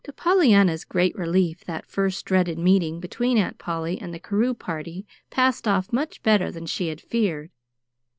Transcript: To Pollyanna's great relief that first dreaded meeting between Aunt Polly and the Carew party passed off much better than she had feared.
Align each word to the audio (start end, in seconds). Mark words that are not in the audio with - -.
To 0.05 0.11
Pollyanna's 0.11 0.83
great 0.83 1.15
relief 1.15 1.63
that 1.65 1.85
first 1.85 2.25
dreaded 2.25 2.57
meeting 2.57 2.99
between 2.99 3.37
Aunt 3.37 3.59
Polly 3.59 4.01
and 4.01 4.11
the 4.11 4.17
Carew 4.17 4.55
party 4.55 5.05
passed 5.29 5.67
off 5.67 5.93
much 5.93 6.23
better 6.23 6.49
than 6.49 6.65
she 6.65 6.87
had 6.87 6.99
feared. 6.99 7.51